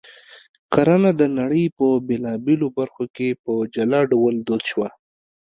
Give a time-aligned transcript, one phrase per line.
[0.73, 4.89] کرنه د نړۍ په بېلابېلو برخو کې په جلا ډول دود شوه